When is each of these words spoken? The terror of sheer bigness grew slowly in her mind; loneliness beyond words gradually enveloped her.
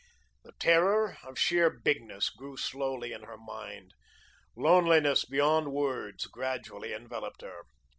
The 0.43 0.53
terror 0.53 1.19
of 1.23 1.37
sheer 1.37 1.69
bigness 1.69 2.31
grew 2.31 2.57
slowly 2.57 3.13
in 3.13 3.21
her 3.21 3.37
mind; 3.37 3.93
loneliness 4.55 5.25
beyond 5.25 5.71
words 5.71 6.25
gradually 6.25 6.91
enveloped 6.91 7.43
her. 7.43 7.65